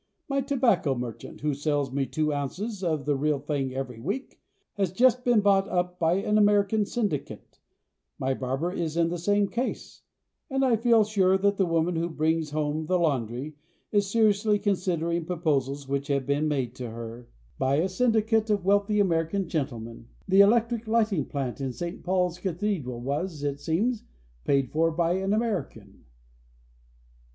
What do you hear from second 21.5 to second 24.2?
in St. Paul's Cathedral Was, it seems,